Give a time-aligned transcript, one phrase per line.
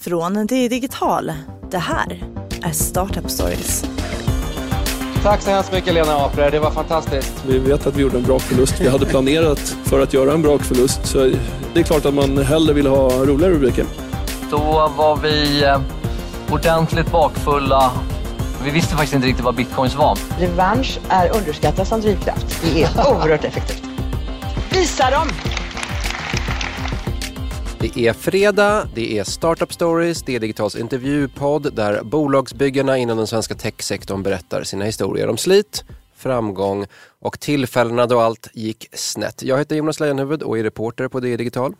[0.00, 1.32] Från Det Digital.
[1.70, 2.24] Det här
[2.62, 3.84] är Startup Stories.
[5.22, 7.44] Tack så hemskt mycket Lena Apre, det var fantastiskt.
[7.46, 8.80] Vi vet att vi gjorde en bra förlust.
[8.80, 11.06] Vi hade planerat för att göra en bra förlust.
[11.06, 11.18] Så
[11.74, 13.84] det är klart att man hellre vill ha roliga rubriker.
[14.50, 15.80] Då var vi eh,
[16.50, 17.90] ordentligt bakfulla.
[18.64, 20.18] Vi visste faktiskt inte riktigt vad bitcoins var.
[20.38, 22.62] Revansch är underskattat som drivkraft.
[22.62, 23.82] Det är oerhört effektivt.
[24.70, 25.28] Visa dem!
[27.80, 33.26] Det är fredag, det är Startup Stories, det är Digitals intervjupodd där bolagsbyggarna inom den
[33.26, 35.84] svenska techsektorn berättar sina historier om slit,
[36.16, 36.86] framgång
[37.20, 39.42] och tillfällena då allt gick snett.
[39.42, 41.74] Jag heter Jonas Leijonhufvud och är reporter på DI Digital.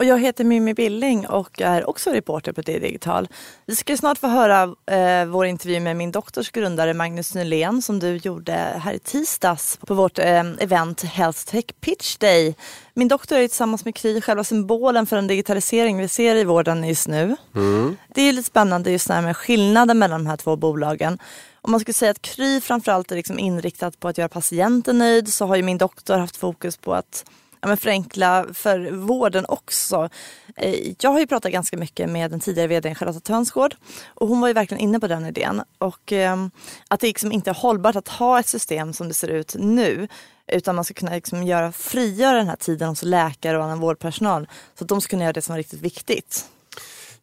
[0.00, 3.28] Och jag heter Mimmi Billing och är också reporter på DI Digital.
[3.66, 7.98] Vi ska snart få höra eh, vår intervju med min doktors grundare Magnus Nylén som
[7.98, 12.54] du gjorde här i tisdags på vårt eh, event Health Tech Pitch Day.
[12.94, 16.88] Min doktor är tillsammans med Kry själva symbolen för den digitalisering vi ser i vården
[16.88, 17.36] just nu.
[17.54, 17.96] Mm.
[18.14, 21.18] Det är lite spännande just det med skillnaden mellan de här två bolagen.
[21.60, 25.32] Om man skulle säga att Kry framförallt är liksom inriktat på att göra patienten nöjd
[25.32, 27.24] så har ju min doktor haft fokus på att
[27.60, 30.08] ja, men förenkla för vården också.
[30.56, 33.74] Eh, jag har ju pratat ganska mycket med den tidigare vdn Charlotta Tönsgård
[34.06, 35.62] och hon var ju verkligen inne på den idén.
[35.78, 36.46] Och eh,
[36.88, 40.08] att det liksom inte är hållbart att ha ett system som det ser ut nu
[40.52, 44.48] utan man ska kunna liksom göra, frigöra den här tiden hos läkare och annan vårdpersonal
[44.74, 46.44] så att de ska kunna göra det som är riktigt viktigt.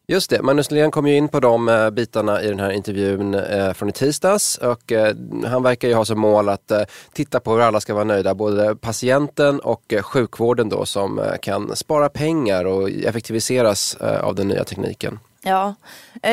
[0.09, 3.33] Just det, Magnus Nylén kom ju in på de eh, bitarna i den här intervjun
[3.33, 6.71] eh, från i tisdags och eh, han verkar ju ha som mål att
[7.13, 12.09] titta på hur alla ska vara nöjda, både patienten och sjukvården då som kan spara
[12.09, 15.19] pengar och effektiviseras av den nya tekniken.
[15.41, 15.75] Ja,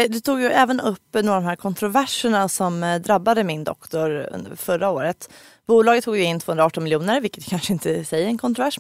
[0.09, 4.91] du tog ju även upp några av de här kontroverserna som drabbade min doktor förra
[4.91, 5.31] året.
[5.67, 8.79] Bolaget tog ju in 218 miljoner, vilket kanske inte säger en kontrovers,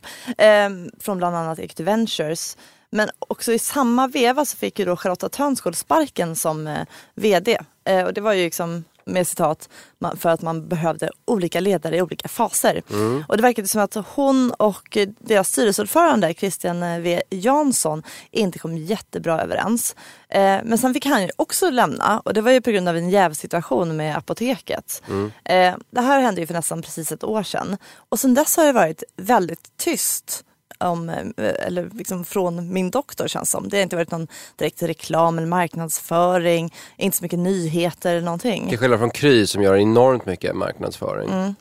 [1.00, 2.18] från bland annat Ectiventures.
[2.18, 2.56] Ventures.
[2.94, 7.58] Men också i samma veva så fick ju då Charlotta Tönsgård sparken som eh, VD.
[7.84, 9.68] Eh, och det var ju liksom med citat,
[10.16, 12.82] för att man behövde olika ledare i olika faser.
[12.90, 13.24] Mm.
[13.28, 18.78] Och det verkade som att hon och deras styrelseordförande Christian eh, W Jansson inte kom
[18.78, 19.96] jättebra överens.
[20.28, 22.96] Eh, men sen fick han ju också lämna och det var ju på grund av
[22.96, 25.02] en jävsituation med apoteket.
[25.08, 25.32] Mm.
[25.44, 27.76] Eh, det här hände ju för nästan precis ett år sedan.
[28.08, 30.44] Och sen dess har det varit väldigt tyst
[30.90, 33.68] om, eh, eller liksom från min doktor känns som.
[33.68, 38.68] Det har inte varit någon direkt reklam eller marknadsföring, inte så mycket nyheter eller någonting.
[38.68, 41.30] Till skillnad från Kry som gör enormt mycket marknadsföring.
[41.30, 41.54] Mm.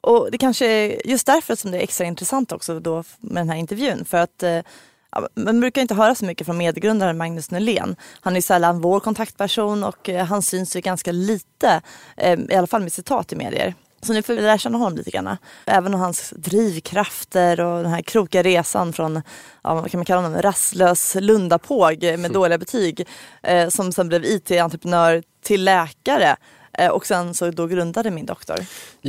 [0.00, 3.50] Och det kanske är just därför som det är extra intressant också då med den
[3.50, 4.04] här intervjun.
[4.04, 4.60] För att eh,
[5.34, 7.96] man brukar inte höra så mycket från medgrundaren Magnus Nylén.
[8.20, 11.82] Han är sällan vår kontaktperson och eh, han syns ju ganska lite,
[12.48, 13.74] i alla fall med citat i medier.
[14.02, 15.36] Så nu får vi lära känna honom lite grann.
[15.66, 19.22] Även om hans drivkrafter och den här krokiga resan från,
[19.62, 22.32] ja, vad kan man kalla honom, rastlös lundapåg med mm.
[22.32, 23.06] dåliga betyg.
[23.42, 26.36] Eh, som sen blev IT-entreprenör till läkare
[26.78, 28.56] Eh, och sen så då grundade min doktor.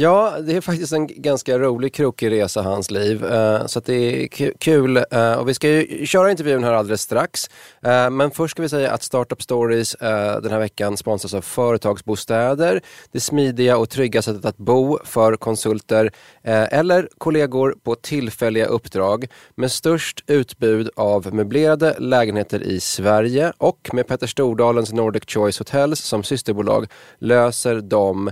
[0.02, 3.26] Ja, det är faktiskt en ganska rolig krokig resa hans liv.
[3.26, 4.28] Eh, så det är
[4.60, 4.98] kul.
[5.12, 7.50] Eh, och vi ska ju köra intervjun här alldeles strax.
[7.82, 9.96] Eh, men först ska vi säga att Startup Stories
[10.42, 12.82] den här veckan sponsras av Företagsbostäder.
[13.12, 16.12] Det smidiga och trygga sättet att bo för konsulter
[16.44, 24.08] eller kollegor på tillfälliga uppdrag med störst utbud av möblerade lägenheter i Sverige och med
[24.08, 26.88] Petter Stordalens Nordic Choice Hotels som systerbolag
[27.20, 28.32] löser de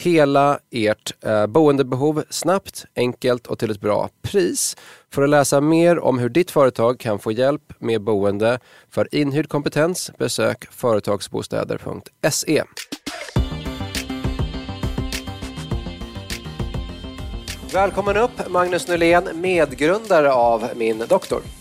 [0.00, 4.76] hela ert eh, boendebehov snabbt, enkelt och till ett bra pris.
[5.12, 8.58] För att läsa mer om hur ditt företag kan få hjälp med boende
[8.90, 12.62] för inhyrd kompetens, besök företagsbostäder.se.
[17.72, 21.59] Välkommen upp Magnus Nylén, medgrundare av Min doktor.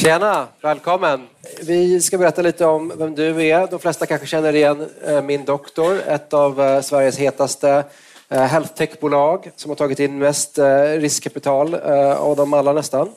[0.00, 1.26] Tjena, välkommen.
[1.62, 3.66] Vi ska berätta lite om vem du är.
[3.66, 7.84] De flesta kanske känner igen eh, Min doktor, ett av eh, Sveriges hetaste
[8.28, 10.58] eh, health tech-bolag som har tagit in mest
[10.98, 11.74] riskkapital
[12.14, 13.08] av dem alla nästan.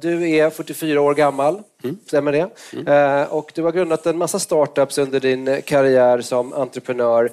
[0.00, 1.98] Du är 44 år gammal, mm.
[2.06, 2.48] stämmer det?
[2.72, 3.26] Mm.
[3.28, 7.30] Och du har grundat en massa startups under din karriär som entreprenör.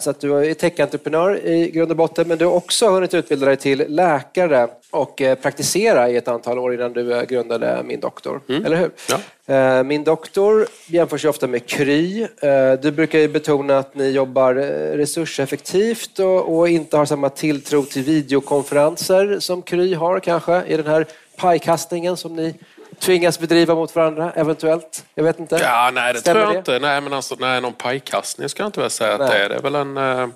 [0.00, 3.46] Så att du är tech-entreprenör i grund och botten, men du har också hunnit utbilda
[3.46, 8.00] dig till läkare och eh, praktisera i ett antal år innan du eh, grundade Min
[8.00, 8.40] doktor.
[8.48, 8.64] Mm.
[8.64, 8.90] Eller hur?
[9.08, 9.54] Ja.
[9.54, 12.26] Eh, Min doktor jämförs ju ofta med Kry.
[12.80, 14.54] Du brukar ju betona att ni jobbar
[14.96, 21.06] resurseffektivt och inte har samma tilltro till videokonferenser som Kry har kanske i den här
[21.36, 22.54] pajkastningen som ni
[23.00, 25.04] tvingas bedriva mot varandra eventuellt?
[25.14, 25.58] Jag vet inte.
[25.62, 26.58] Ja, nej, det Stämmer tror jag det?
[26.58, 26.86] inte.
[26.86, 29.26] Nej, men alltså, nej, någon pajkastning ska jag inte vilja säga nej.
[29.26, 29.48] att det är.
[29.48, 30.32] Det är väl en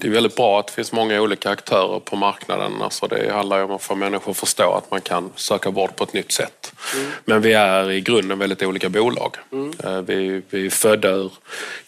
[0.00, 2.82] det är väldigt bra att det finns många olika aktörer på marknaden.
[2.82, 5.96] Alltså det handlar ju om att få människor att förstå att man kan söka vård
[5.96, 6.72] på ett nytt sätt.
[6.94, 7.10] Mm.
[7.24, 9.36] Men vi är i grunden väldigt olika bolag.
[9.52, 9.72] Mm.
[9.84, 11.32] Eh, vi, vi är födda ur,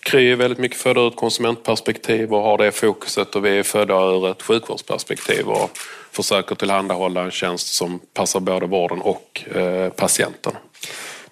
[0.00, 3.62] Kry är väldigt mycket födda ur ett konsumentperspektiv och har det fokuset och vi är
[3.62, 5.78] födda ur ett sjukvårdsperspektiv och
[6.12, 10.52] försöker tillhandahålla en tjänst som passar både vården och eh, patienten.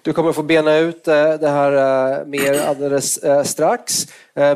[0.01, 1.71] Du kommer få bena ut eh, det här
[2.19, 4.07] eh, mer alldeles strax.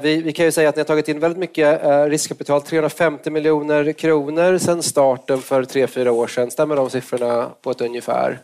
[0.01, 3.93] Vi, vi, kan ju säga att ni har tagit in väldigt mycket riskkapital, 350 miljoner
[3.93, 6.51] kronor sedan starten för tre fyra år sedan.
[6.51, 8.39] Stämmer de siffrorna på ett ungefär?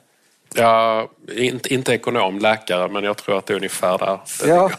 [0.55, 4.19] Ja, inte, inte ekonom, läkare, men jag tror att det är ungefär där.
[4.45, 4.71] Ja.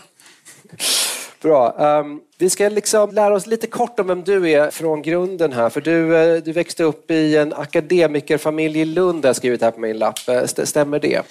[1.42, 1.74] Bra.
[2.00, 5.70] Um, vi ska liksom lära oss lite kort om vem du är från grunden här.
[5.70, 9.70] För du, uh, du växte upp i en akademikerfamilj i Lund, har jag skrivit här
[9.70, 10.18] på min lapp.
[10.28, 11.22] Uh, stämmer det?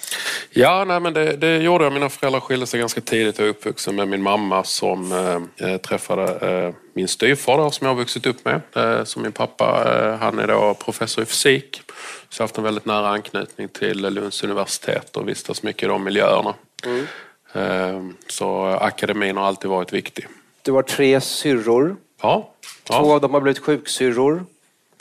[0.50, 1.92] Ja, nej, men det, det gjorde jag.
[1.92, 3.38] Mina föräldrar skilde sig ganska tidigt.
[3.38, 8.26] Jag är uppvuxen med min mamma som uh, träffade min styvfar som jag har vuxit
[8.26, 8.60] upp med.
[9.08, 11.82] som min pappa, han är då professor i fysik.
[12.28, 15.86] Så jag har haft en väldigt nära anknytning till Lunds universitet och vistas mycket i
[15.86, 16.54] de miljöerna.
[16.84, 17.06] Mm.
[17.52, 20.26] Ehm, så akademin har alltid varit viktig.
[20.62, 21.96] Du har tre syrror.
[22.22, 22.50] Ja.
[22.88, 23.00] ja.
[23.00, 24.44] Två av dem har blivit sjuksyrror.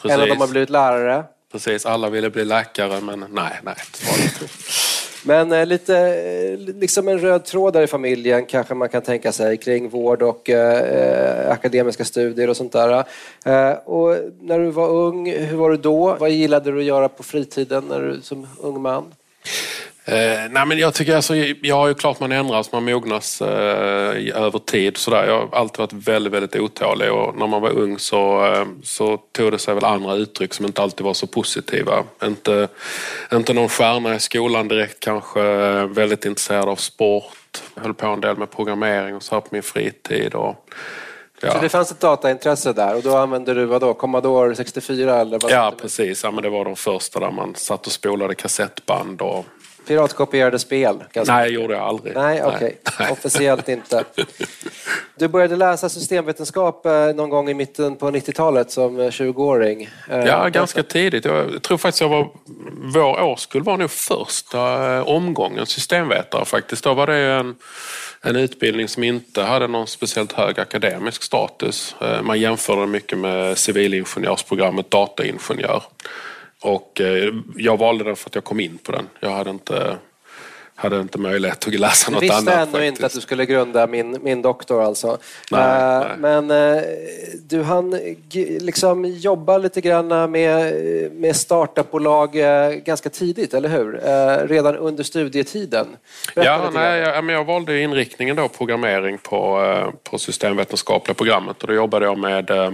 [0.02, 0.16] Precis.
[0.16, 1.24] En av dem har blivit lärare.
[1.52, 3.76] Precis, alla ville bli läkare men nej, nej.
[5.24, 9.32] Men eh, lite eh, liksom en röd tråd där i familjen kanske man kan tänka
[9.32, 13.04] sig kring vård och eh, akademiska studier och sånt där.
[13.46, 16.16] Eh, och när du var ung, hur var du då?
[16.20, 19.14] Vad gillade du att göra på fritiden när du, som ung man?
[20.12, 24.38] Eh, nej men jag tycker alltså, jag har ju klart man ändras, man mognas eh,
[24.44, 24.98] över tid.
[24.98, 25.28] Sådär.
[25.28, 29.18] Jag har alltid varit väldigt, väldigt otålig och när man var ung så, eh, så
[29.18, 32.04] tog det sig väl andra uttryck som inte alltid var så positiva.
[32.24, 32.68] Inte,
[33.34, 35.42] inte någon stjärna i skolan direkt kanske,
[35.86, 37.62] väldigt intresserad av sport.
[37.76, 40.34] Jag höll på en del med programmering och så här på min fritid.
[40.34, 40.70] Och,
[41.42, 41.52] Ja.
[41.52, 45.16] Så det fanns ett dataintresse där och då använde du vadå, Commodore 64?
[45.22, 46.24] Eller vad ja, precis.
[46.24, 49.46] Ja, men det var de första där man satt och spolade kassettband och
[49.90, 51.04] Piratkopierade spel?
[51.14, 51.36] Ganska.
[51.36, 52.16] Nej, gjorde jag aldrig.
[52.16, 52.78] Nej, okej.
[53.00, 53.12] Okay.
[53.12, 54.04] Officiellt inte.
[55.16, 59.90] Du började läsa systemvetenskap eh, någon gång i mitten på 90-talet som 20-åring.
[60.10, 61.26] Eh, ja, ganska tidigt.
[61.26, 62.30] Jag tror faktiskt jag var...
[62.94, 66.84] Vår årskull var nog första eh, omgången systemvetare faktiskt.
[66.84, 67.56] Då var det en,
[68.22, 71.96] en utbildning som inte hade någon speciellt hög akademisk status.
[72.22, 75.84] Man jämförde mycket med civilingenjörsprogrammet dataingenjör.
[76.62, 79.08] Och eh, jag valde den för att jag kom in på den.
[79.20, 79.96] Jag hade inte,
[80.76, 82.32] hade inte möjlighet att läsa något annat.
[82.32, 82.84] Du visste ännu faktiskt.
[82.84, 85.18] inte att du skulle grunda min, min doktor alltså.
[85.52, 86.18] Nej, uh, nej.
[86.18, 86.82] Men uh,
[87.42, 88.00] du hann
[88.60, 90.74] liksom jobba lite grann med,
[91.12, 94.00] med startupbolag uh, ganska tidigt, eller hur?
[94.48, 95.88] redan under studietiden.
[96.36, 102.06] ja, nej, jag, jag valde inriktningen då programmering på, på systemvetenskapliga programmet och då jobbade
[102.06, 102.72] jag med Eh,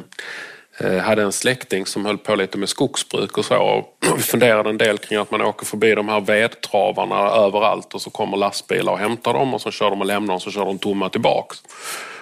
[0.77, 3.85] Eh, hade en släkting som höll på lite med skogsbruk och så.
[4.15, 8.09] Vi funderade en del kring att man åker förbi de här vedtravarna överallt och så
[8.09, 10.65] kommer lastbilar och hämtar dem och så kör de och lämnar dem och så kör
[10.65, 11.57] de tomma tillbaks.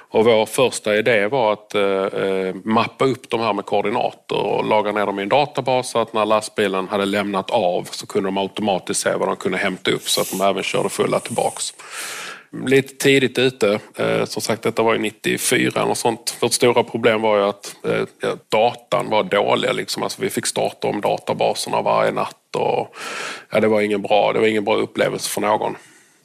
[0.10, 4.66] Och vår första idé var att eh, eh, mappa upp de här med koordinater och
[4.66, 8.28] laga ner dem i en databas så att när lastbilen hade lämnat av så kunde
[8.28, 11.74] de automatiskt se vad de kunde hämta upp så att de även körde fulla tillbaks
[12.66, 13.80] lite tidigt ute.
[13.96, 16.38] Eh, som sagt, detta var ju 94 och sånt.
[16.42, 19.74] Vårt stora problem var ju att eh, datan var dålig.
[19.74, 20.04] Liksom.
[20.04, 22.96] Alltså, vi fick starta om databaserna varje natt och
[23.52, 25.76] ja, det var ingen bra, det var ingen bra upplevelse för någon.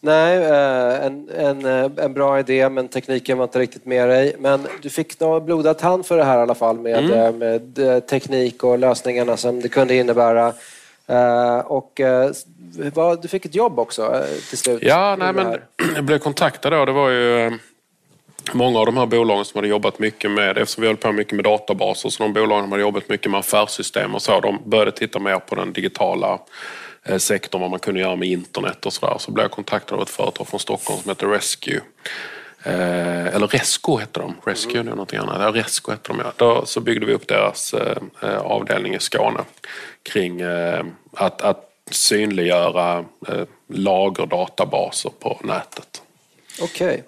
[0.01, 1.67] Nej, eh, en, en,
[1.99, 4.37] en bra idé men tekniken var inte riktigt med dig.
[4.39, 7.39] Men du fick nog blodad tand för det här i alla fall med, mm.
[7.39, 10.53] med teknik och lösningarna som det kunde innebära.
[11.65, 12.01] Och
[13.23, 14.83] du fick ett jobb också eh, till slut?
[14.83, 15.57] Ja, nej, men
[15.95, 16.85] jag blev kontaktad då.
[16.85, 17.53] Det var ju eh,
[18.53, 21.33] många av de här bolagen som hade jobbat mycket med, eftersom vi höll på mycket
[21.33, 24.93] med databaser, så de bolagen som hade jobbat mycket med affärssystem och så, de började
[24.93, 26.39] titta mer på den digitala
[27.05, 29.17] eh, sektorn, vad man kunde göra med internet och sådär.
[29.19, 31.81] Så blev jag kontaktad av ett företag från Stockholm som heter Rescue.
[32.69, 34.35] Eller Resco hette de.
[34.45, 34.87] Rescue mm.
[34.87, 35.37] är någonting annat.
[35.41, 36.33] Ja, Resco hette de ja.
[36.37, 37.75] Då så byggde vi upp deras
[38.39, 39.41] avdelning i Skåne
[40.03, 40.41] kring
[41.13, 46.03] att, att synliggöra eh, lagerdatabaser på nätet.
[46.61, 47.03] Okej, okay.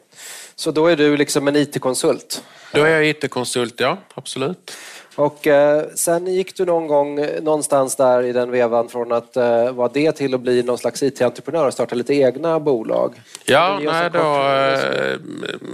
[0.54, 2.42] så då är du liksom en IT-konsult?
[2.72, 4.76] Då är jag IT-konsult, ja absolut.
[5.14, 9.36] Och eh, sen gick du någon gång eh, någonstans där i den vevan från att
[9.36, 13.14] eh, vara det till att bli någon slags IT-entreprenör och starta lite egna bolag.
[13.44, 15.18] Ja, nej, då, eh,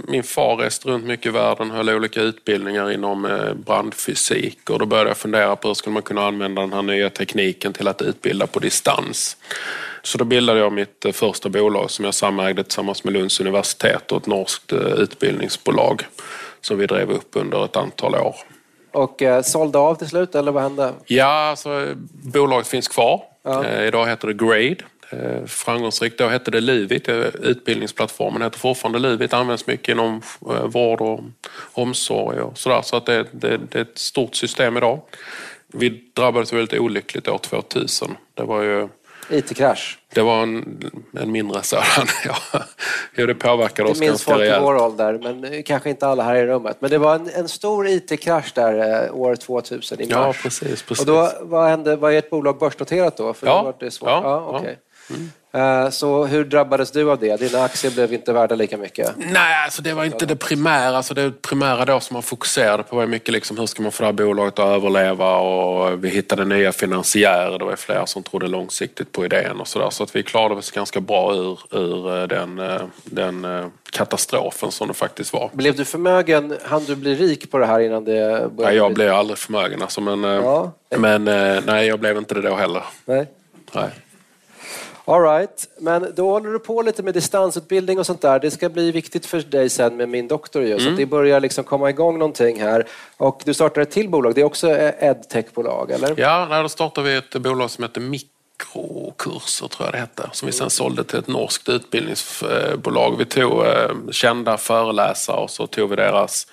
[0.07, 4.85] min far reste runt mycket i världen, höll olika utbildningar inom eh, brandfysik och då
[4.85, 8.01] började jag fundera på hur skulle man kunna använda den här nya tekniken till att
[8.01, 9.37] utbilda på distans.
[10.03, 14.11] Så då bildade jag mitt eh, första bolag som jag samägde tillsammans med Lunds universitet
[14.11, 16.03] och ett norskt utbildningsbolag
[16.61, 18.35] som vi drev upp under ett antal år.
[18.97, 20.93] Och eh, sålde av till slut, eller vad hände?
[21.05, 23.23] Ja, alltså, bolaget finns kvar.
[23.43, 23.65] Ja.
[23.65, 24.77] Eh, idag heter det Grade.
[25.09, 26.17] Eh, framgångsrikt.
[26.17, 27.09] Då hette det Livit.
[27.09, 29.33] Utbildningsplattformen heter fortfarande Livit.
[29.33, 30.21] Används mycket inom
[30.63, 31.19] vård och
[31.73, 32.81] omsorg och sådär.
[32.81, 35.01] Så att det, det, det är ett stort system idag.
[35.67, 38.17] Vi drabbades väldigt olyckligt år 2000.
[38.33, 38.87] Det var ju
[39.29, 39.97] IT-krasch.
[40.13, 40.81] det var en,
[41.19, 41.83] en mindre sådan.
[42.25, 42.35] Ja,
[43.15, 44.63] Jo, det påverkade oss Det minns folk i rejält.
[44.63, 46.77] vår ålder, men eh, kanske inte alla här i rummet.
[46.79, 50.41] Men det var en, en stor IT-krasch där eh, år 2000 i Ja, mars.
[50.43, 50.83] precis.
[50.83, 50.99] precis.
[50.99, 51.95] Och då, vad hände?
[51.95, 53.33] Var ert bolag börsnoterat då?
[53.33, 53.57] För Ja.
[53.57, 54.09] då var det svårt.
[54.09, 54.59] Ja, Ja, ja.
[54.59, 54.79] okej.
[55.53, 57.39] Eh, Så hur drabbades du av det?
[57.39, 59.11] Dina aktier blev inte värda lika mycket.
[59.17, 60.97] Nej, alltså det var inte det primära.
[60.97, 64.03] Alltså det primära då som man fokuserade på var mycket liksom hur ska man få
[64.03, 67.59] det här bolaget att överleva och vi hittade nya finansiärer.
[67.59, 69.89] Det var flera som trodde långsiktigt på idén och sådär.
[69.89, 73.47] Så att vi klarade oss ganska bra ur, ur eh, den, eh, den
[73.91, 75.49] katastrofen som det faktiskt var.
[75.53, 76.57] Blev du förmögen?
[76.63, 78.53] Han du bli rik på det här innan det började?
[78.63, 80.71] Nej, jag blev aldrig förmögen alltså, men, Ja.
[80.97, 81.23] men
[81.65, 82.83] nej, jag blev inte det då heller.
[83.05, 83.27] Nej.
[83.71, 83.89] Nej.
[85.09, 85.67] All right.
[85.77, 88.39] Men då håller du på lite med distansutbildning och sånt där.
[88.39, 90.71] Det ska bli viktigt för dig sen med min doktor ju.
[90.71, 90.79] Mm.
[90.79, 92.87] Så att det börjar liksom komma igång någonting här.
[93.17, 94.35] Och du startar ett till bolag.
[94.35, 94.67] Det är också
[94.99, 96.13] edtech-bolag, eller?
[96.17, 100.29] Ja, nej, då startade vi ett bolag som heter Mikrokurser, tror jag det hette.
[100.31, 103.17] Som vi sen sålde till ett norskt utbildningsbolag.
[103.17, 103.63] Vi tog
[104.11, 106.47] kända föreläsare och så tog vi deras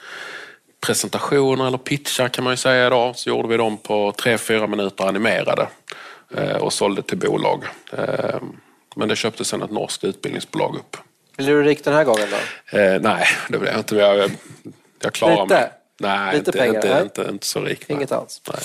[0.86, 3.16] presentationer eller pitchar kan man ju säga idag.
[3.16, 5.68] Så gjorde vi dem på tre, fyra minuter animerade
[6.60, 7.64] och sålde till bolag.
[7.92, 8.40] Eh,
[8.96, 10.96] Men det köpte sen ett norskt utbildningsbolag upp.
[11.36, 12.78] Blir du rik den här gången då?
[12.78, 13.96] Eh, nej, det blev jag inte.
[13.96, 14.30] Jag,
[15.00, 15.54] jag, klarar Lite?
[15.54, 15.70] mig.
[16.00, 17.02] Nej, Lite inte, pengar, inte, nej?
[17.02, 17.84] inte, inte så rik.
[17.88, 17.96] nej.
[17.96, 18.42] Inget alls?
[18.48, 18.60] Nej.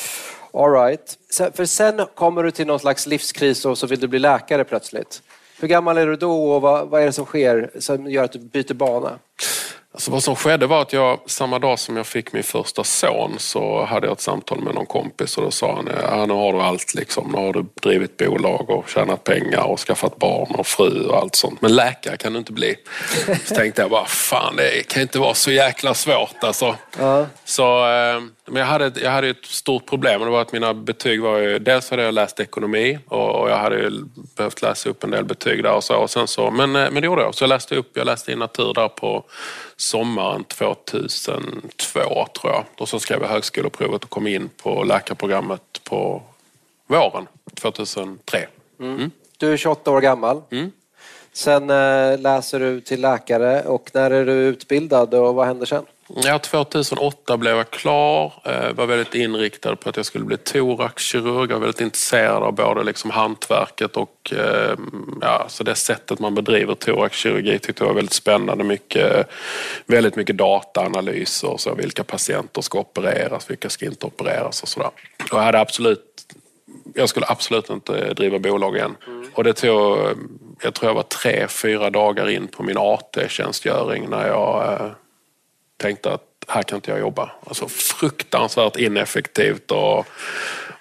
[0.53, 1.17] All right.
[1.31, 4.63] Sen, för sen kommer du till någon slags livskris och så vill du bli läkare
[4.63, 5.21] plötsligt.
[5.59, 8.31] Hur gammal är du då och vad, vad är det som sker som gör att
[8.31, 9.19] du byter bana?
[9.93, 13.35] Alltså vad som skedde var att jag, samma dag som jag fick min första son
[13.39, 16.53] så hade jag ett samtal med någon kompis och då sa han, ja, nu har
[16.53, 17.31] du allt liksom.
[17.31, 21.35] Nu har du drivit bolag och tjänat pengar och skaffat barn och fru och allt
[21.35, 21.61] sånt.
[21.61, 22.75] Men läkare kan du inte bli.
[23.45, 26.75] Så tänkte jag bara, fan det kan inte vara så jäkla svårt alltså.
[26.99, 27.25] Ja.
[27.45, 30.73] Så, eh, men jag hade, jag hade ett stort problem och det var att mina
[30.73, 33.91] betyg var ju, dels hade jag läst ekonomi och, och jag hade ju
[34.37, 35.95] behövt läsa upp en del betyg där och så.
[35.95, 37.35] Och sen så men, eh, men det gjorde jag.
[37.35, 39.25] Så jag läste upp, jag läste in natur där på
[39.79, 42.65] sommaren 2002 tror jag.
[42.77, 46.21] Och så skrev jag högskoleprovet och kom in på läkarprogrammet på
[46.87, 48.47] våren 2003.
[49.37, 50.41] Du är 28 år gammal.
[50.51, 50.71] Mm.
[51.33, 55.85] Sen eh, läser du till läkare och när är du utbildad och vad händer sen?
[56.15, 58.33] Ja, 2008 blev jag klar.
[58.45, 61.51] Eh, var väldigt inriktad på att jag skulle bli thoraxkirurg.
[61.51, 64.77] Jag var väldigt intresserad av både liksom hantverket och eh,
[65.21, 68.63] ja, så det sättet man bedriver thoraxkirurgi tyckte jag var väldigt spännande.
[68.63, 69.29] Mycket,
[69.85, 74.91] väldigt mycket dataanalys och så, vilka patienter ska opereras, vilka ska inte opereras och sådär.
[75.31, 76.05] Och jag hade absolut
[76.93, 78.95] jag skulle absolut inte driva bolag igen.
[79.33, 79.97] Och det tog,
[80.61, 84.91] jag tror jag var tre, fyra dagar in på min AT-tjänstgöring när jag eh,
[85.79, 87.31] tänkte att här kan inte jag jobba.
[87.47, 90.05] Alltså fruktansvärt ineffektivt och,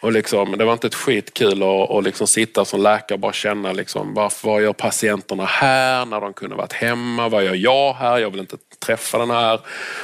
[0.00, 3.20] och liksom, det var inte ett skit kul att, och liksom sitta som läkare och
[3.20, 7.28] bara känna liksom, varför, vad gör patienterna här när de kunde varit hemma?
[7.28, 8.18] Vad gör jag här?
[8.18, 9.60] Jag vill inte träffa den här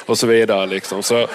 [0.07, 0.67] och så vidare.
[0.67, 1.03] Liksom.
[1.03, 1.27] Så,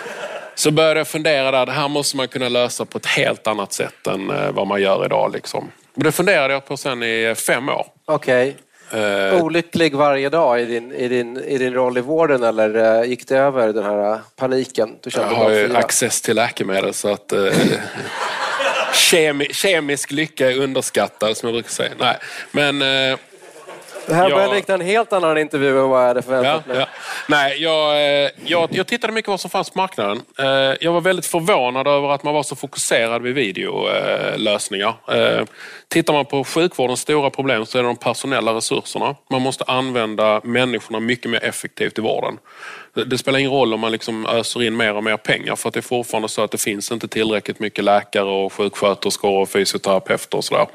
[0.55, 3.73] så började jag fundera där, det här måste man kunna lösa på ett helt annat
[3.73, 5.33] sätt än eh, vad man gör idag.
[5.33, 5.71] Liksom.
[5.95, 7.85] Det funderade jag på sen i fem år.
[8.05, 8.57] Okej.
[8.91, 13.09] Eh, Olycklig varje dag i din, i, din, i din roll i vården eller eh,
[13.09, 14.89] gick det över den här eh, paniken?
[14.89, 17.53] Du Jag kände har bara ju access till läkemedel så att eh,
[18.93, 21.91] kemi, kemisk lycka är underskattad som jag brukar säga.
[21.99, 22.17] Nej,
[22.51, 23.17] men eh,
[24.09, 24.53] Det här börjar Ja.
[24.53, 26.77] likna en helt annan intervju än vad jag hade förväntat mig.
[26.77, 26.85] ja.
[27.27, 27.91] Nej, jag,
[28.23, 30.21] eh, jag, jag tittade mycket vad som fanns på marknaden.
[30.39, 30.45] Eh,
[30.81, 34.93] Jag var väldigt förvånad över att man var så fokuserad vid videolösningar.
[35.11, 35.43] Eh,
[35.87, 39.15] Tittar man på sjukvårdens stora problem så är det de personella resurserna.
[39.29, 42.37] Man måste använda människorna mycket mer effektivt i vården.
[42.95, 45.67] Det- Det spelar ingen roll om man liksom öser in mer och mer pengar för
[45.67, 49.49] att det är fortfarande så att det finns inte tillräckligt mycket läkare och sjuksköterskor och
[49.49, 50.67] fysioterapeuter och sådär.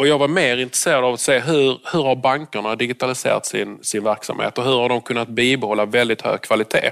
[0.00, 4.04] Och jag var mer intresserad av att se hur, hur har bankerna digitaliserat sin, sin
[4.04, 6.90] verksamhet och hur har de kunnat bibehålla väldigt hög kvalitet.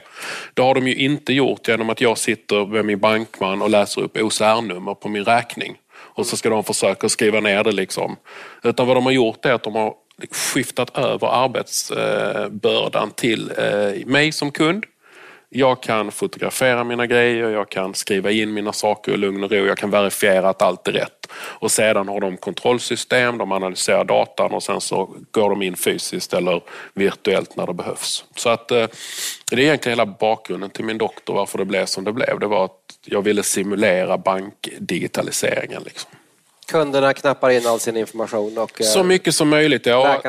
[0.55, 4.03] Det har de ju inte gjort genom att jag sitter med min bankman och läser
[4.03, 5.77] upp OCR-nummer på min räkning.
[5.95, 8.17] Och så ska de försöka skriva ner det liksom.
[8.63, 9.95] Utan vad de har gjort är att de har
[10.31, 14.85] skiftat över arbetsbördan till eh, mig som kund.
[15.51, 19.67] Jag kan fotografera mina grejer, jag kan skriva in mina saker i lugn och ro,
[19.67, 21.33] jag kan verifiera att allt är rätt.
[21.35, 26.33] Och sedan har de kontrollsystem, de analyserar datan och sen så går de in fysiskt
[26.33, 26.63] eller
[26.95, 28.25] virtuellt när det behövs.
[28.37, 28.87] Så att eh,
[29.51, 32.39] det är egentligen hela bakgrunden till min doktor, varför det blev som det blev.
[32.39, 35.83] Det var att jag ville simulera bankdigitaliseringen.
[35.83, 36.11] Liksom.
[36.69, 40.21] Kunderna knappar in all sin information och Så mycket som möjligt, ja.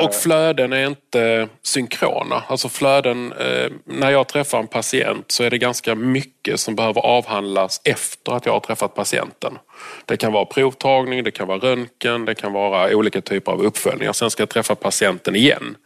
[0.00, 2.42] Och flöden är inte synkrona.
[2.48, 7.00] Alltså flöden, eh, när jag träffar en patient så är det ganska mycket som behöver
[7.00, 9.58] avhandlas efter att jag har träffat patienten.
[10.04, 14.12] Det kan vara provtagning, det kan vara röntgen, det kan vara olika typer av uppföljningar.
[14.12, 15.76] Sen ska jag träffa patienten igen.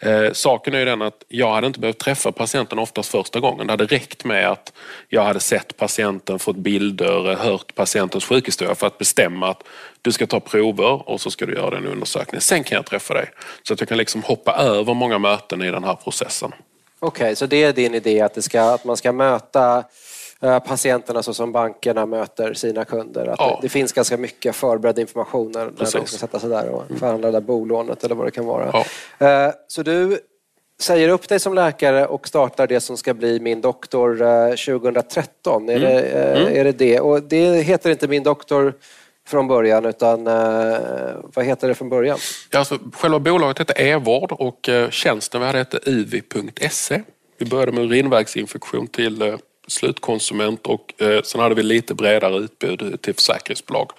[0.00, 3.66] Eh, saken är ju den att jag hade inte behövt träffa patienten oftast första gången.
[3.66, 4.72] Det hade räckt med att
[5.08, 9.62] jag hade sett patienten, fått bilder, hört patientens sjukhistoria för att bestämma att
[10.02, 12.40] du ska ta prover och så ska du göra den undersökning.
[12.40, 13.30] Sen kan jag träffa dig.
[13.62, 16.52] Så att jag kan liksom hoppa över många möten i den här processen.
[17.00, 19.84] Okej, så det är din idé att, det ska, att man ska möta
[20.40, 23.26] patienterna så som bankerna möter sina kunder.
[23.26, 23.58] Att Ja.
[23.62, 25.94] det, finns ganska mycket förberedd information när, de Precis.
[25.94, 26.06] Mm.
[26.06, 28.70] ska sätta sig där och förhandla det där bolånet eller vad det kan vara.
[29.18, 29.26] Ja.
[29.46, 30.18] Eh, Så du
[30.80, 35.68] säger upp dig som läkare och startar det som ska bli Min doktor eh, 2013.
[35.68, 35.82] Är, Mm.
[35.82, 37.00] det, eh, är det det?
[37.00, 38.74] Och det heter inte Min doktor
[39.28, 40.76] från början utan eh,
[41.34, 42.18] vad heter det från början?
[42.50, 47.02] Ja, alltså, själva bolaget hette E-vård och eh, tjänsten vi hade hette uvi.se.
[47.38, 49.34] Vi började med urinvägsinfektion till eh,
[49.68, 53.90] slutkonsument och eh, sen hade vi lite bredare utbud till försäkringsbolag.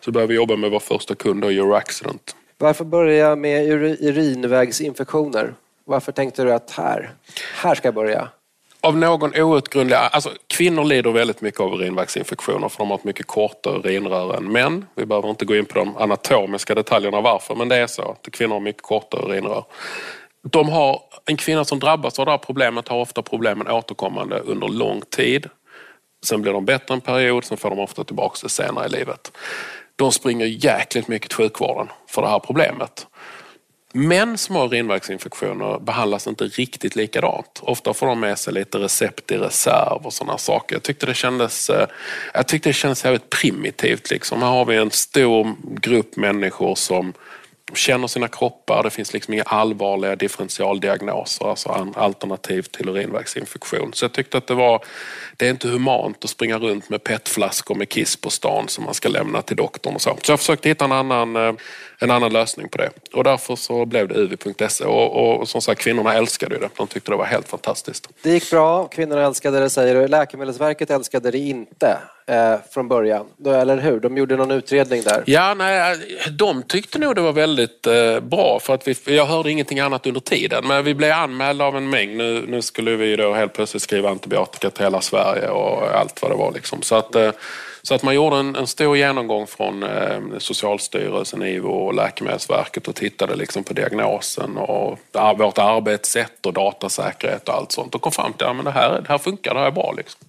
[0.00, 2.36] Så började vi jobba med vår första kund, Euroaccident.
[2.58, 5.54] Varför börja med ur- urinvägsinfektioner?
[5.84, 7.14] Varför tänkte du att här,
[7.54, 8.28] här ska jag börja?
[8.80, 9.96] Av någon outgrundlig...
[9.96, 14.52] Alltså, kvinnor lider väldigt mycket av urinvägsinfektioner för de har ett mycket kortare urinrör än
[14.52, 14.86] män.
[14.94, 18.02] Vi behöver inte gå in på de anatomiska detaljerna varför, men det är så.
[18.02, 19.64] att Kvinnor har mycket kortare urinrör.
[20.50, 24.68] De har, en kvinna som drabbas av det här problemet har ofta problemen återkommande under
[24.68, 25.46] lång tid.
[26.24, 29.32] Sen blir de bättre en period, sen får de ofta tillbaka det senare i livet.
[29.96, 33.06] De springer jäkligt mycket till sjukvården för det här problemet.
[33.96, 37.60] Män som har urinvägsinfektioner behandlas inte riktigt likadant.
[37.62, 40.76] Ofta får de med sig lite recept i reserv och sådana saker.
[40.76, 41.86] Jag tyckte det kändes, eh,
[42.34, 44.10] jag tyckte det kändes jävligt primitivt.
[44.10, 44.42] Liksom.
[44.42, 47.12] Här har vi en stor grupp människor som
[47.74, 48.82] känner sina kroppar.
[48.82, 53.92] Det finns liksom inga allvarliga differentialdiagnoser, alltså alternativ till urinvägsinfektion.
[53.92, 54.84] Så jag tyckte att det var,
[55.36, 58.94] det är inte humant att springa runt med petflaskor med kiss på stan som man
[58.94, 60.16] ska lämna till doktorn och så.
[60.22, 61.54] Så jag försökte hitta en annan, eh,
[61.98, 62.90] en annan lösning på det.
[63.12, 64.84] Och därför så blev det uv.se.
[64.84, 66.68] och, och som sagt kvinnorna älskade ju det.
[66.76, 68.08] De tyckte det var helt fantastiskt.
[68.22, 70.08] Det gick bra, kvinnorna älskade det säger du.
[70.08, 73.26] Läkemedelsverket älskade det inte eh, från början.
[73.46, 74.00] Eller hur?
[74.00, 75.22] De gjorde någon utredning där.
[75.26, 75.96] Ja, nej,
[76.38, 80.06] de tyckte nog det var väldigt eh, bra för att vi, jag hörde ingenting annat
[80.06, 80.66] under tiden.
[80.66, 82.16] Men vi blev anmälda av en mängd.
[82.16, 86.30] Nu, nu skulle vi då helt plötsligt skriva antibiotika till hela Sverige och allt vad
[86.30, 86.52] det var.
[86.52, 86.82] Liksom.
[86.82, 87.30] Så, att, eh,
[87.82, 92.94] så att man gjorde en, en stor genomgång från eh, Socialstyrelsen, IVO och Läkemedelsverket och
[92.94, 98.12] tittade liksom på diagnosen och ar- vårt arbetssätt och datasäkerhet och allt sånt och kom
[98.12, 99.94] fram till att ja, men det, här, det här funkar, det här är bra.
[99.96, 100.20] Liksom.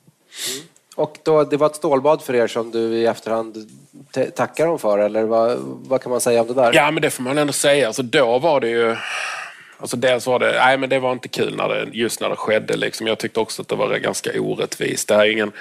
[0.96, 3.70] Och då, det var ett stålbad för er som du i efterhand
[4.14, 6.74] te- tackar dem för, eller vad, vad kan man säga om det där?
[6.74, 7.88] Ja, men det får man ändå säga.
[7.88, 8.96] Alltså, då var det ju...
[9.80, 12.36] Alltså dels var det, nej men det var inte kul när det, just när det
[12.36, 12.78] skedde.
[12.78, 13.08] Liksom.
[13.08, 15.08] Jag tyckte också att det var ganska orättvist.
[15.08, 15.52] Det, här är ingen,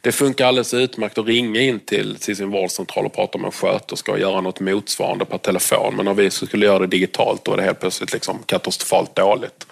[0.00, 3.52] det funkar alldeles utmärkt att ringa in till, till sin vårdcentral och prata med en
[3.52, 5.96] sköterska och göra något motsvarande per telefon.
[5.96, 9.66] Men när vi skulle göra det digitalt då var det helt plötsligt liksom katastrofalt dåligt.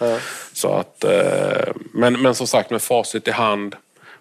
[0.53, 3.77] Så att, eh, men, men som sagt med facit i hand,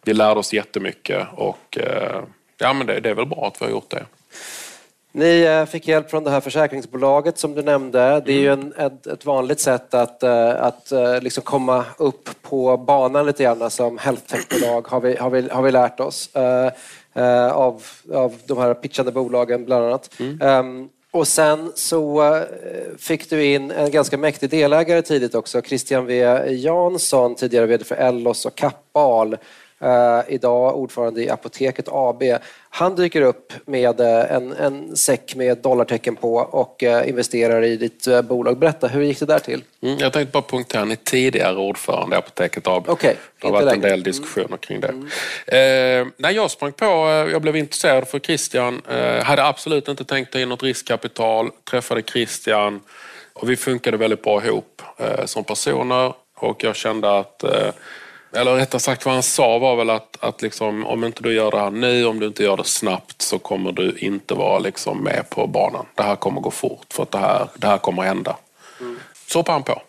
[0.06, 2.22] vi lärde oss jättemycket och eh,
[2.58, 4.06] ja, men det, det är väl bra att vi har gjort det.
[5.12, 8.22] Ni eh, fick hjälp från det här försäkringsbolaget som du nämnde.
[8.26, 12.78] Det är ju en, ett, ett vanligt sätt att, eh, att liksom komma upp på
[12.78, 16.30] banan lite grann som health tech-bolag har vi, har, vi, har vi lärt oss
[17.54, 17.84] av,
[18.14, 20.10] av de här pitchande bolagen bland annat.
[20.42, 22.40] Ehm, och sen så
[22.98, 27.96] fick du in en ganska mäktig delägare tidigt också, Christian V Jansson, tidigare VD för
[27.96, 29.38] Ellos och Kappahl.
[29.84, 32.24] Eh, idag ordförande i Apoteket AB.
[32.70, 37.78] Han dyker upp med eh, en, en säck med dollartecken på och eh, investerar i
[37.78, 38.58] ditt bolag.
[38.58, 39.64] Berätta, hur gick det där till?
[39.82, 42.90] Mm, jag tänkte bara punktera, är tidigare ordförande i Apoteket AB.
[42.90, 43.90] Okej, det har varit en längre.
[43.90, 44.88] del diskussioner kring det.
[45.58, 46.86] Eh, när jag sprang på,
[47.32, 52.02] jag blev intresserad för Christian, eh, hade absolut inte tänkt ta in något riskkapital, träffade
[52.02, 52.80] Christian
[53.34, 57.44] och vi funkade väldigt bra ihop eh, som personer och jag kände att
[58.34, 61.52] eller rättare sagt vad han sa var väl att, att liksom, om inte du gör
[61.52, 65.04] det här nu, om du inte gör det snabbt så kommer du inte vara liksom
[65.04, 65.86] med på banan.
[65.96, 68.36] Det här kommer gå fort för att det här, det här kommer hända.
[69.28, 69.82] Så hoppade han på.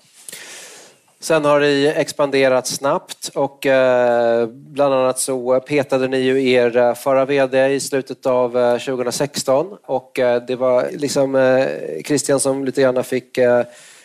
[1.20, 6.94] Sen har ni expanderat snabbt och eh, bland annat så petade ni ju er eh,
[6.94, 11.66] förra VD i slutet av eh, 2016 och eh, det var liksom eh,
[12.04, 13.64] Christian som lite grann fick eh,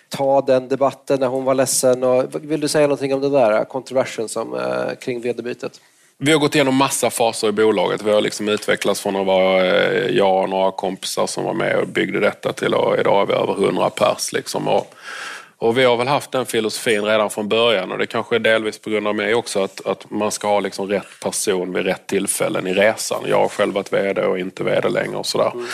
[0.09, 2.03] ta den debatten när hon var ledsen.
[2.03, 5.81] Och, vill du säga någonting om det där kontroversen som, eh, kring VD-bytet?
[6.19, 8.01] Vi har gått igenom massa faser i bolaget.
[8.01, 11.77] Vi har liksom utvecklats från att vara eh, jag och några kompisar som var med
[11.77, 14.33] och byggde detta till att idag är vi över 100 pers.
[14.33, 14.67] Liksom.
[14.67, 14.93] Och,
[15.57, 18.79] och vi har väl haft den filosofin redan från början och det kanske är delvis
[18.79, 22.07] på grund av mig också att, att man ska ha liksom rätt person vid rätt
[22.07, 23.23] tillfällen i resan.
[23.27, 25.51] Jag har själv varit VD och inte VD längre och sådär.
[25.53, 25.67] Mm.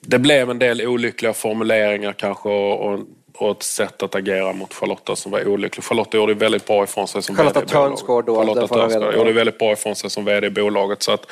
[0.00, 3.00] Det blev en del olyckliga formuleringar kanske och, och
[3.38, 5.86] och ett sätt att agera mot Charlotta som var olyckligt.
[5.86, 8.26] Charlotta gjorde väldigt bra ifrån sig som Charlotta VD i bolaget.
[8.26, 8.36] då?
[8.36, 11.02] Charlotta Törnsgård gjorde väldigt bra ifrån sig som VD i bolaget.
[11.02, 11.26] Så att,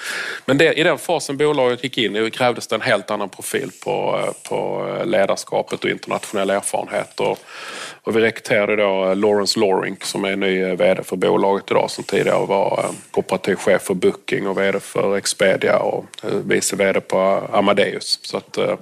[0.46, 3.70] men det, i den fasen bolaget gick in i krävdes det en helt annan profil
[3.84, 7.20] på, på ledarskapet och internationell erfarenhet.
[7.20, 7.38] Och,
[8.04, 12.46] och vi rekryterade då Lawrence Lorink som är ny VD för bolaget idag som tidigare
[12.46, 17.48] var eh, operativ chef för Booking och VD för Expedia och eh, vice VD på
[17.52, 18.18] Amadeus.
[18.22, 18.76] Så att, eh,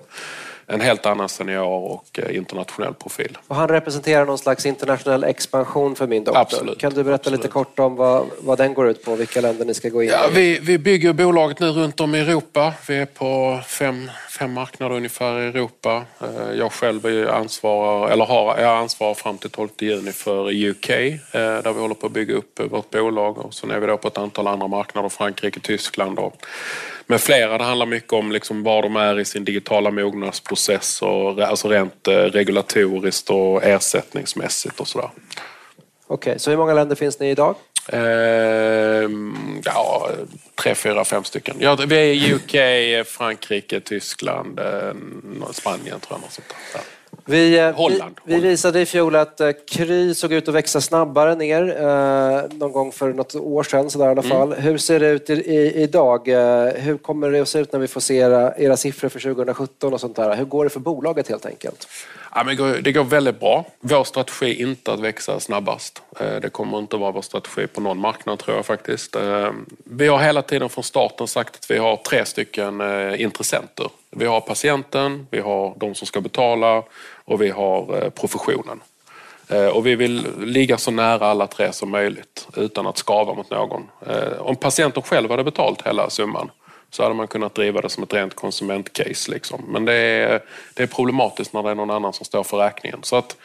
[0.71, 3.39] en helt annan senior och eh, internationell profil.
[3.49, 6.41] Och han representerar någon slags internationell expansion för min doktor.
[6.41, 6.79] Absolut.
[6.79, 7.41] Kan du berätta Absolut.
[7.41, 10.09] lite kort om vad, vad den går ut på, vilka länder ni ska gå in
[10.09, 10.35] ja, i?
[10.35, 12.75] Vi, vi bygger bolaget nu runt om i Europa.
[12.89, 16.05] Vi är på fem, fem marknader ungefär i Europa.
[16.21, 20.91] Eh, jag själv är ansvarar, eller har, jag ansvarar fram till 12 juni för UK
[20.91, 23.39] eh, där vi håller på att bygga upp vårt bolag.
[23.39, 26.47] Och sen är vi då på ett antal andra marknader, Frankrike, Tyskland och
[27.11, 27.59] med flera.
[27.59, 32.09] Det handlar mycket om liksom var de är i sin digitala mognadsprocess, och, alltså rent
[32.09, 35.11] eh, regulatoriskt och ersättningsmässigt och sådär.
[36.07, 37.55] Okej, okay, så hur många länder finns ni idag?
[37.89, 38.01] Eh,
[39.65, 40.11] ja,
[40.55, 41.57] tre, fyra, fem stycken.
[41.59, 44.93] Ja, vi är i UK, Frankrike, Tyskland, eh,
[45.53, 46.21] Spanien tror jag.
[46.21, 46.83] Något sånt där.
[47.31, 48.21] Vi, eh, Holland.
[48.25, 52.59] Vi, vi, visade i fjol att eh, Kry såg ut att växa snabbare ner eh,
[52.59, 53.91] någon gång för något år sedan.
[53.91, 54.31] Sådär, i alla mm.
[54.31, 54.53] fall.
[54.53, 54.65] Mm.
[54.65, 56.29] Hur ser det ut i, i, idag?
[56.77, 59.95] Hur kommer det att se ut när vi får se era, era siffror för 2017
[59.95, 60.37] och sånt där?
[60.37, 61.89] Hur går det för bolaget helt enkelt?
[62.35, 63.65] Ja, men det, går, det går väldigt bra.
[63.81, 66.03] Vår strategi är inte att växa snabbast.
[66.43, 69.17] Det kommer inte att vara vår strategi på någon marknad tror jag faktiskt.
[69.85, 72.81] Vi har hela tiden från starten sagt att vi har tre stycken
[73.17, 73.87] intressenter.
[74.11, 76.83] Vi har patienten, vi har de som ska betala
[77.31, 78.81] och vi har eh, professionen.
[79.49, 83.51] Eh, och vi vill ligga så nära alla tre som möjligt utan att skava mot
[83.51, 83.89] någon.
[84.07, 86.51] Eh, om patienten själv hade betalt hela summan
[86.91, 89.31] så hade man kunnat driva det som ett rent konsumentcase.
[89.31, 89.65] Liksom.
[89.69, 90.43] Men det är,
[90.75, 92.99] det är problematiskt när det är någon annan som står för räkningen.
[93.03, 93.37] Så att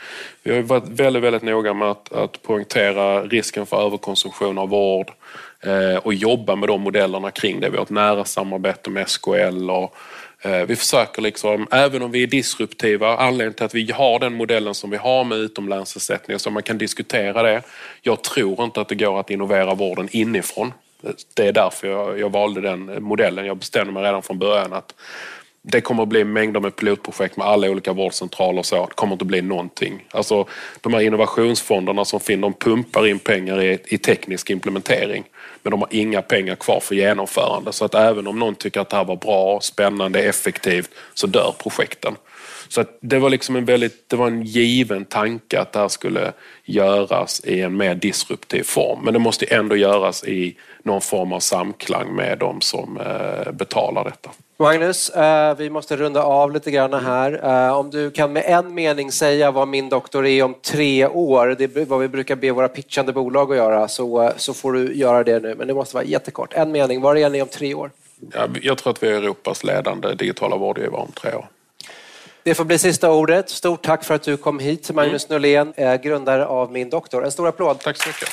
[0.43, 5.11] vi har varit väldigt, väldigt noga med att, att poängtera risken för överkonsumtion av vård
[5.61, 7.69] eh, och jobba med de modellerna kring det.
[7.69, 9.95] Vi har ett nära samarbete med SKL och
[10.45, 14.33] Eh, vi försöker liksom, även om vi är disruptiva, anledningen till att vi har den
[14.33, 17.61] modellen som vi har med utomlänsersättningar så man kan diskutera det.
[18.01, 20.73] Jag tror inte att det går att innovera vården inifrån.
[21.33, 23.45] Det är därför jag, jag valde den modellen.
[23.45, 24.93] Jag bestämde mig redan från början att
[25.67, 28.85] det kommer att bli mängder med pilotprojekt med alla olika vårdcentraler och så.
[28.85, 30.05] Det kommer inte att bli någonting.
[30.11, 30.45] Alltså,
[30.81, 35.23] de här innovationsfonderna som finns, de pumpar in pengar i, i teknisk implementering.
[35.63, 37.73] Men de har inga pengar kvar för genomförande.
[37.73, 41.53] Så att även om någon tycker att det här var bra, spännande, effektivt så dör
[41.63, 42.15] projekten.
[42.67, 45.87] Så att det var liksom en väldigt, det var en given tanke att det här
[45.87, 46.33] skulle
[46.65, 48.99] göras i en mer disruptiv form.
[49.03, 54.03] Men det måste ändå göras i någon form av samklang med de som eh, betalar
[54.03, 54.29] detta.
[54.57, 57.39] Magnus, eh, vi måste runda av lite grann här.
[57.43, 61.55] Eh, om du kan med en mening säga vad min doktor är om tre år,
[61.57, 64.93] det är vad vi brukar be våra pitchande bolag att göra, så, så får du
[64.93, 65.55] göra det nu.
[65.57, 66.53] Men det måste vara jättekort.
[66.53, 67.91] En mening, var är ni om tre år?
[68.61, 71.47] jag tror att vi är Europas ledande digitala vårdgivare om tre år.
[72.45, 73.49] Det får bli sista ordet.
[73.49, 75.35] Stort tack för att du kom hit, Magnus mm.
[75.35, 77.25] Norlén, grundare av Min doktor.
[77.25, 77.79] En stor applåd.
[77.79, 78.29] Tack så mycket.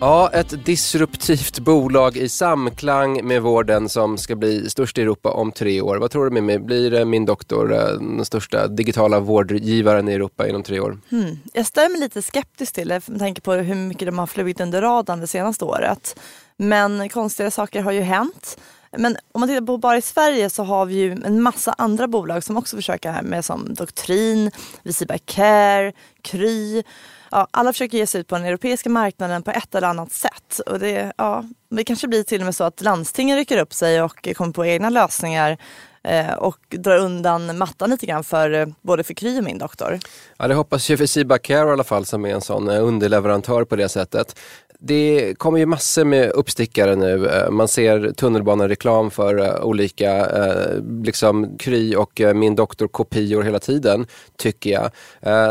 [0.00, 5.52] Ja, ett disruptivt bolag i samklang med vården som ska bli störst i Europa om
[5.52, 5.96] tre år.
[5.96, 6.58] Vad tror du Mimmi?
[6.58, 10.98] Blir Min doktor eh, den största digitala vårdgivaren i Europa inom tre år?
[11.10, 11.38] Hmm.
[11.52, 14.60] Jag ställer mig lite skeptisk till det med tanke på hur mycket de har flugit
[14.60, 16.16] under radarn det senaste året.
[16.56, 18.58] Men konstiga saker har ju hänt.
[18.98, 22.08] Men om man tittar på bara i Sverige så har vi ju en massa andra
[22.08, 24.50] bolag som också försöker här med som Doktrin,
[24.82, 26.82] Visiba Care, Kry.
[27.30, 30.60] Ja, alla försöker ge sig ut på den europeiska marknaden på ett eller annat sätt.
[30.66, 34.02] Och det, ja, det kanske blir till och med så att landstingen rycker upp sig
[34.02, 35.58] och kommer på egna lösningar
[36.02, 39.98] eh, och drar undan mattan lite grann för eh, både för Kry och min doktor.
[40.36, 43.64] Ja, det hoppas ju för Sibacare i alla fall som är en sån eh, underleverantör
[43.64, 44.38] på det sättet
[44.84, 47.28] det kommer ju massor med uppstickare nu.
[47.28, 54.06] Eh, man ser tunnelbanereklam för eh, olika eh, liksom Kry och Min doktor-kopior hela tiden,
[54.36, 54.90] tycker jag.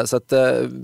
[0.09, 0.33] så att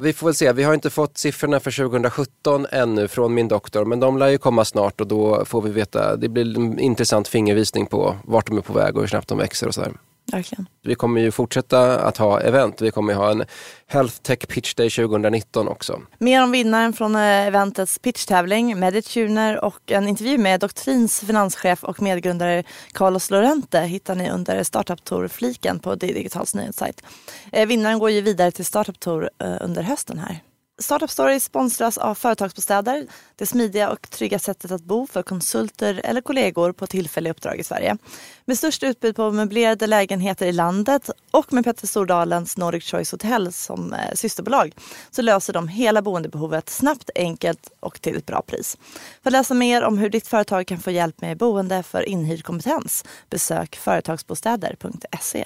[0.02, 0.54] vi får väl se.
[0.54, 4.38] Vi har inte fått siffrorna för 2017 ännu från Min doktor, men de lär ju
[4.38, 6.16] komma snart och då får vi veta.
[6.16, 9.38] Det blir en intressant fingervisning på vart de är på väg och hur snabbt de
[9.38, 9.92] växer och sådär.
[10.32, 10.68] Verkligen.
[10.84, 12.82] Vi kommer ju fortsätta att ha event.
[12.82, 13.46] Vi kommer ju ha en
[13.88, 16.02] Health Tech Pitch Day 2019 också.
[16.18, 22.02] Mer om vinnaren från eh, eventets pitchtävling, Medituner och en intervju med Doktrins finanschef och
[22.02, 27.04] medgrundare Carlos Lorente hittar ni under Startup Tour-fliken på Digitals nyhetssajt.
[27.52, 30.42] Eh, vinnaren går ju vidare till Startup Tour eh, under hösten här.
[30.80, 36.22] Startup Story sponsras av Företagsbostäder, det smidiga och trygga sättet att bo för konsulter eller
[36.22, 37.98] kollegor på tillfälliga uppdrag i Sverige.
[38.46, 43.54] Med störst utbud på möblerade lägenheter i landet och med Petter Stordalens Nordic Choice Hotel
[43.54, 44.76] som eh, systerbolag
[45.12, 48.78] så löser de hela boendebehovet snabbt, enkelt och till ett bra pris.
[49.24, 52.44] För att läsa mer om hur ditt företag kan få hjälp med boende för inhyrd
[52.44, 55.46] kompetens besök företagsbostäder.se.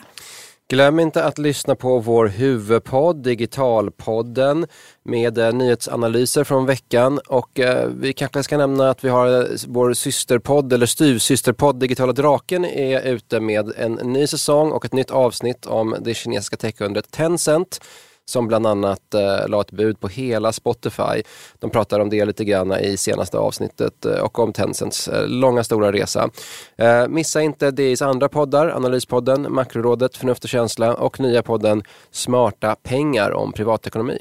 [0.72, 4.66] Glöm inte att lyssna på vår huvudpodd Digitalpodden
[5.04, 7.20] med eh, nyhetsanalyser från veckan.
[7.28, 12.14] Och eh, vi kanske ska nämna att vi har eh, vår systerpodd eller styvsysterpodd Digitala
[12.14, 17.12] Draken är ute med en ny säsong och ett nytt avsnitt om det kinesiska techundret
[17.12, 17.80] Tencent
[18.26, 21.24] som bland annat eh, la ett bud på hela Spotify.
[21.60, 25.64] De pratar om det lite grann i senaste avsnittet eh, och om Tencents eh, långa
[25.64, 26.30] stora resa.
[26.78, 32.76] Eh, missa inte DIs andra poddar, Analyspodden, Makrorådet, Förnuft och känsla och nya podden Smarta
[32.84, 34.20] pengar om privatekonomi.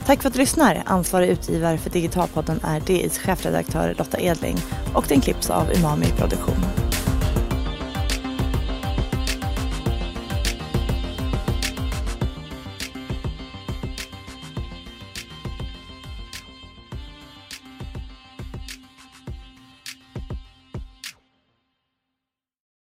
[0.06, 0.84] Tack för att du lyssnar.
[0.86, 4.58] Ansvarig utgivare för Digitalpodden är DIs chefredaktör Lotta Edling
[4.94, 6.79] och den klipps av Umami Produktion.